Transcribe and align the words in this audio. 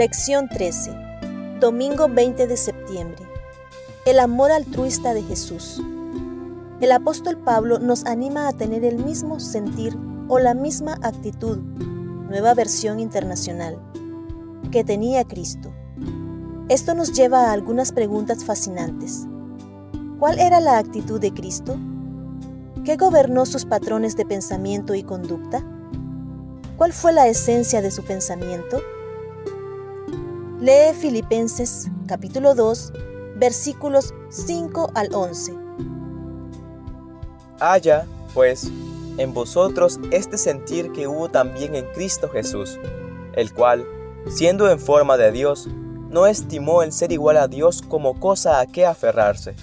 Lección 0.00 0.48
13. 0.48 0.92
Domingo 1.60 2.08
20 2.08 2.46
de 2.46 2.56
septiembre. 2.56 3.22
El 4.06 4.18
amor 4.18 4.50
altruista 4.50 5.12
de 5.12 5.22
Jesús. 5.22 5.82
El 6.80 6.90
apóstol 6.92 7.36
Pablo 7.36 7.78
nos 7.78 8.06
anima 8.06 8.48
a 8.48 8.54
tener 8.54 8.82
el 8.82 9.04
mismo 9.04 9.40
sentir 9.40 9.94
o 10.28 10.38
la 10.38 10.54
misma 10.54 10.94
actitud, 11.02 11.58
nueva 11.58 12.54
versión 12.54 12.98
internacional, 12.98 13.78
que 14.72 14.84
tenía 14.84 15.22
Cristo. 15.24 15.70
Esto 16.70 16.94
nos 16.94 17.12
lleva 17.12 17.50
a 17.50 17.52
algunas 17.52 17.92
preguntas 17.92 18.42
fascinantes. 18.42 19.26
¿Cuál 20.18 20.38
era 20.38 20.60
la 20.60 20.78
actitud 20.78 21.20
de 21.20 21.34
Cristo? 21.34 21.76
¿Qué 22.86 22.96
gobernó 22.96 23.44
sus 23.44 23.66
patrones 23.66 24.16
de 24.16 24.24
pensamiento 24.24 24.94
y 24.94 25.02
conducta? 25.02 25.62
¿Cuál 26.78 26.94
fue 26.94 27.12
la 27.12 27.28
esencia 27.28 27.82
de 27.82 27.90
su 27.90 28.02
pensamiento? 28.02 28.80
Lee 30.60 30.92
Filipenses 30.92 31.88
capítulo 32.06 32.54
2 32.54 32.92
versículos 33.36 34.12
5 34.28 34.90
al 34.94 35.08
11. 35.14 35.54
Haya, 37.58 38.04
pues, 38.34 38.70
en 39.16 39.32
vosotros 39.32 39.98
este 40.10 40.36
sentir 40.36 40.92
que 40.92 41.08
hubo 41.08 41.30
también 41.30 41.74
en 41.74 41.86
Cristo 41.94 42.28
Jesús, 42.28 42.78
el 43.32 43.54
cual, 43.54 43.86
siendo 44.28 44.70
en 44.70 44.78
forma 44.78 45.16
de 45.16 45.32
Dios, 45.32 45.66
no 46.10 46.26
estimó 46.26 46.82
el 46.82 46.92
ser 46.92 47.10
igual 47.10 47.38
a 47.38 47.48
Dios 47.48 47.80
como 47.80 48.20
cosa 48.20 48.60
a 48.60 48.66
que 48.66 48.84
aferrarse, 48.84 49.54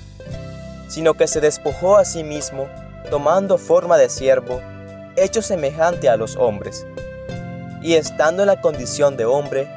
sino 0.87 1.13
que 1.13 1.27
se 1.27 1.41
despojó 1.41 1.97
a 1.97 2.05
sí 2.05 2.23
mismo, 2.23 2.65
tomando 3.11 3.59
forma 3.59 3.99
de 3.99 4.09
siervo, 4.09 4.61
hecho 5.15 5.43
semejante 5.43 6.09
a 6.09 6.17
los 6.17 6.37
hombres. 6.37 6.87
Y 7.83 7.93
estando 7.93 8.41
en 8.41 8.47
la 8.47 8.61
condición 8.61 9.15
de 9.15 9.25
hombre, 9.25 9.76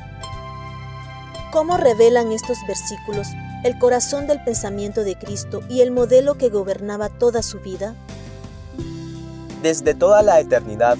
¿Cómo 1.51 1.75
revelan 1.75 2.31
estos 2.31 2.59
versículos 2.65 3.27
el 3.65 3.77
corazón 3.77 4.25
del 4.25 4.41
pensamiento 4.41 5.03
de 5.03 5.17
Cristo 5.17 5.59
y 5.67 5.81
el 5.81 5.91
modelo 5.91 6.35
que 6.35 6.47
gobernaba 6.47 7.09
toda 7.09 7.43
su 7.43 7.59
vida? 7.59 7.93
Desde 9.61 9.93
toda 9.93 10.21
la 10.21 10.39
eternidad, 10.39 10.97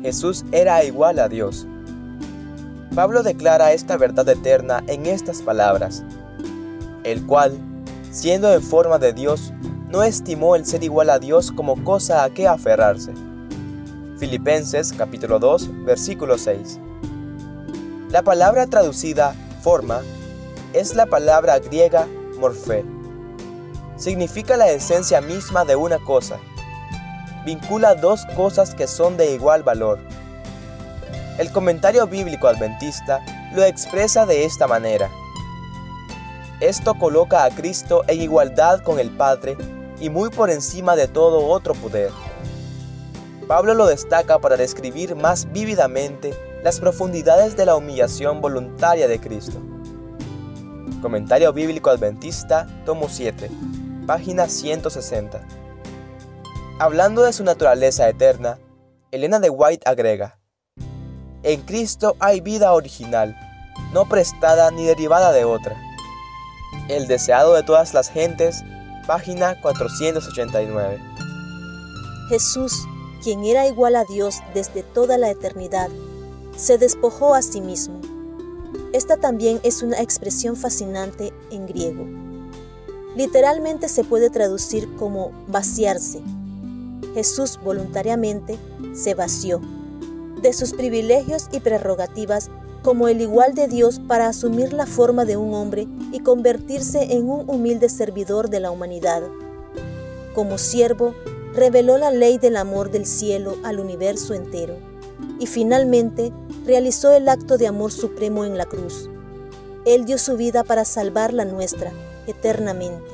Jesús 0.00 0.46
era 0.52 0.82
igual 0.84 1.18
a 1.18 1.28
Dios. 1.28 1.66
Pablo 2.94 3.22
declara 3.22 3.74
esta 3.74 3.98
verdad 3.98 4.26
eterna 4.26 4.82
en 4.86 5.04
estas 5.04 5.42
palabras, 5.42 6.02
el 7.04 7.26
cual, 7.26 7.58
siendo 8.10 8.54
en 8.54 8.62
forma 8.62 8.98
de 8.98 9.12
Dios, 9.12 9.52
no 9.90 10.02
estimó 10.02 10.56
el 10.56 10.64
ser 10.64 10.82
igual 10.82 11.10
a 11.10 11.18
Dios 11.18 11.52
como 11.52 11.84
cosa 11.84 12.24
a 12.24 12.30
que 12.30 12.48
aferrarse. 12.48 13.12
Filipenses 14.16 14.94
capítulo 14.94 15.38
2, 15.38 15.84
versículo 15.84 16.38
6. 16.38 16.80
La 18.10 18.22
palabra 18.22 18.66
traducida 18.66 19.34
forma 19.60 20.02
es 20.72 20.94
la 20.94 21.06
palabra 21.06 21.58
griega 21.58 22.06
morfé. 22.38 22.84
Significa 23.96 24.56
la 24.56 24.70
esencia 24.70 25.20
misma 25.20 25.64
de 25.64 25.76
una 25.76 25.98
cosa. 25.98 26.38
Vincula 27.44 27.94
dos 27.94 28.24
cosas 28.36 28.74
que 28.74 28.86
son 28.86 29.16
de 29.16 29.34
igual 29.34 29.62
valor. 29.62 29.98
El 31.38 31.50
comentario 31.52 32.06
bíblico 32.06 32.48
adventista 32.48 33.20
lo 33.54 33.64
expresa 33.64 34.26
de 34.26 34.44
esta 34.44 34.66
manera. 34.66 35.10
Esto 36.60 36.94
coloca 36.94 37.44
a 37.44 37.50
Cristo 37.50 38.04
en 38.06 38.20
igualdad 38.20 38.82
con 38.82 38.98
el 38.98 39.10
Padre 39.10 39.56
y 39.98 40.10
muy 40.10 40.30
por 40.30 40.50
encima 40.50 40.96
de 40.96 41.08
todo 41.08 41.46
otro 41.46 41.74
poder. 41.74 42.10
Pablo 43.48 43.74
lo 43.74 43.86
destaca 43.86 44.38
para 44.38 44.56
describir 44.56 45.16
más 45.16 45.50
vívidamente 45.50 46.32
las 46.62 46.78
profundidades 46.78 47.56
de 47.56 47.64
la 47.64 47.74
humillación 47.74 48.40
voluntaria 48.40 49.08
de 49.08 49.18
Cristo. 49.18 49.58
Comentario 51.00 51.52
Bíblico 51.54 51.88
Adventista, 51.88 52.66
tomo 52.84 53.08
7, 53.08 53.50
página 54.06 54.46
160. 54.46 55.40
Hablando 56.78 57.22
de 57.22 57.32
su 57.32 57.44
naturaleza 57.44 58.08
eterna, 58.08 58.58
Elena 59.10 59.40
de 59.40 59.48
White 59.48 59.88
agrega, 59.88 60.38
En 61.42 61.62
Cristo 61.62 62.16
hay 62.20 62.42
vida 62.42 62.74
original, 62.74 63.34
no 63.94 64.06
prestada 64.06 64.70
ni 64.70 64.84
derivada 64.84 65.32
de 65.32 65.44
otra. 65.44 65.80
El 66.88 67.06
deseado 67.06 67.54
de 67.54 67.62
todas 67.62 67.94
las 67.94 68.10
gentes, 68.10 68.62
página 69.06 69.58
489. 69.62 71.00
Jesús, 72.28 72.86
quien 73.22 73.44
era 73.44 73.66
igual 73.66 73.96
a 73.96 74.04
Dios 74.04 74.40
desde 74.52 74.82
toda 74.82 75.16
la 75.16 75.30
eternidad, 75.30 75.88
se 76.60 76.76
despojó 76.76 77.34
a 77.34 77.40
sí 77.40 77.60
mismo. 77.60 78.00
Esta 78.92 79.16
también 79.16 79.60
es 79.62 79.82
una 79.82 80.00
expresión 80.00 80.56
fascinante 80.56 81.32
en 81.50 81.66
griego. 81.66 82.04
Literalmente 83.16 83.88
se 83.88 84.04
puede 84.04 84.28
traducir 84.28 84.94
como 84.96 85.32
vaciarse. 85.48 86.20
Jesús 87.14 87.58
voluntariamente 87.64 88.58
se 88.92 89.14
vació 89.14 89.60
de 90.42 90.52
sus 90.52 90.74
privilegios 90.74 91.48
y 91.50 91.60
prerrogativas 91.60 92.50
como 92.82 93.08
el 93.08 93.20
igual 93.20 93.54
de 93.54 93.66
Dios 93.66 94.00
para 94.06 94.28
asumir 94.28 94.72
la 94.72 94.86
forma 94.86 95.24
de 95.24 95.36
un 95.36 95.54
hombre 95.54 95.86
y 96.12 96.20
convertirse 96.20 97.14
en 97.14 97.28
un 97.28 97.48
humilde 97.48 97.88
servidor 97.88 98.50
de 98.50 98.60
la 98.60 98.70
humanidad. 98.70 99.22
Como 100.34 100.58
siervo, 100.58 101.14
reveló 101.54 101.98
la 101.98 102.10
ley 102.10 102.38
del 102.38 102.56
amor 102.56 102.90
del 102.90 103.06
cielo 103.06 103.56
al 103.64 103.80
universo 103.80 104.34
entero 104.34 104.90
y 105.38 105.46
finalmente 105.46 106.32
realizó 106.66 107.12
el 107.12 107.28
acto 107.28 107.58
de 107.58 107.66
amor 107.66 107.92
supremo 107.92 108.44
en 108.44 108.58
la 108.58 108.66
cruz. 108.66 109.08
Él 109.86 110.04
dio 110.04 110.18
su 110.18 110.36
vida 110.36 110.64
para 110.64 110.84
salvar 110.84 111.32
la 111.32 111.44
nuestra 111.44 111.92
eternamente. 112.26 113.10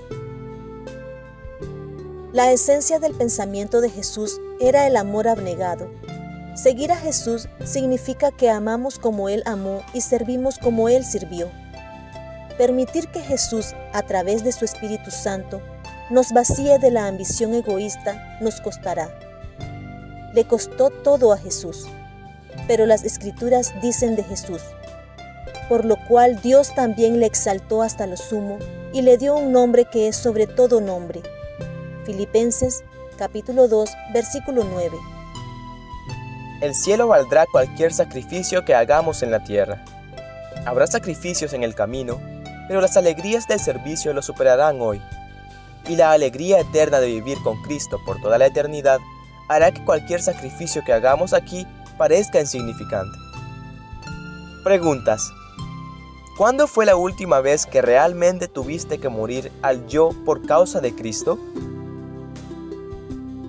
La 2.32 2.52
esencia 2.52 2.98
del 2.98 3.14
pensamiento 3.14 3.80
de 3.80 3.88
Jesús 3.88 4.40
era 4.60 4.86
el 4.86 4.96
amor 4.96 5.28
abnegado. 5.28 5.88
Seguir 6.54 6.90
a 6.92 6.96
Jesús 6.96 7.48
significa 7.64 8.30
que 8.30 8.50
amamos 8.50 8.98
como 8.98 9.28
Él 9.28 9.42
amó 9.46 9.82
y 9.94 10.00
servimos 10.00 10.58
como 10.58 10.88
Él 10.88 11.04
sirvió. 11.04 11.48
Permitir 12.58 13.08
que 13.08 13.20
Jesús, 13.20 13.74
a 13.92 14.02
través 14.02 14.42
de 14.42 14.52
su 14.52 14.64
Espíritu 14.64 15.10
Santo, 15.10 15.60
nos 16.10 16.32
vacíe 16.32 16.78
de 16.78 16.90
la 16.90 17.06
ambición 17.06 17.54
egoísta 17.54 18.38
nos 18.40 18.60
costará. 18.60 19.25
Le 20.36 20.46
costó 20.46 20.90
todo 20.90 21.32
a 21.32 21.38
Jesús 21.38 21.88
pero 22.66 22.86
las 22.86 23.04
escrituras 23.04 23.72
dicen 23.80 24.16
de 24.16 24.24
Jesús, 24.24 24.62
por 25.68 25.84
lo 25.84 25.96
cual 26.08 26.40
Dios 26.40 26.74
también 26.74 27.20
le 27.20 27.26
exaltó 27.26 27.82
hasta 27.82 28.06
lo 28.06 28.16
sumo 28.16 28.58
y 28.92 29.02
le 29.02 29.18
dio 29.18 29.34
un 29.36 29.52
nombre 29.52 29.84
que 29.84 30.08
es 30.08 30.16
sobre 30.16 30.46
todo 30.46 30.80
nombre. 30.80 31.22
Filipenses 32.04 32.84
capítulo 33.16 33.68
2 33.68 33.90
versículo 34.12 34.64
9. 34.64 34.96
El 36.62 36.74
cielo 36.74 37.08
valdrá 37.08 37.46
cualquier 37.46 37.92
sacrificio 37.92 38.64
que 38.64 38.74
hagamos 38.74 39.22
en 39.22 39.30
la 39.30 39.44
tierra. 39.44 39.84
Habrá 40.64 40.86
sacrificios 40.86 41.52
en 41.52 41.62
el 41.62 41.74
camino, 41.74 42.18
pero 42.66 42.80
las 42.80 42.96
alegrías 42.96 43.46
del 43.46 43.60
servicio 43.60 44.12
lo 44.12 44.22
superarán 44.22 44.80
hoy. 44.80 45.00
Y 45.88 45.96
la 45.96 46.12
alegría 46.12 46.58
eterna 46.58 46.98
de 46.98 47.06
vivir 47.06 47.38
con 47.44 47.62
Cristo 47.62 48.00
por 48.04 48.20
toda 48.20 48.38
la 48.38 48.46
eternidad 48.46 48.98
hará 49.48 49.72
que 49.72 49.84
cualquier 49.84 50.22
sacrificio 50.22 50.82
que 50.84 50.92
hagamos 50.92 51.32
aquí 51.32 51.66
parezca 51.98 52.40
insignificante. 52.40 53.16
Preguntas. 54.64 55.32
¿Cuándo 56.36 56.66
fue 56.66 56.84
la 56.84 56.96
última 56.96 57.40
vez 57.40 57.64
que 57.64 57.80
realmente 57.80 58.46
tuviste 58.46 58.98
que 58.98 59.08
morir 59.08 59.50
al 59.62 59.86
yo 59.86 60.10
por 60.24 60.44
causa 60.44 60.80
de 60.80 60.94
Cristo? 60.94 61.38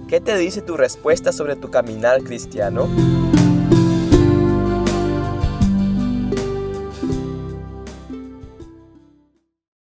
¿Qué 0.07 0.21
te 0.21 0.37
dice 0.37 0.61
tu 0.61 0.77
respuesta 0.77 1.33
sobre 1.33 1.57
tu 1.57 1.69
caminar 1.69 2.23
cristiano? 2.23 2.87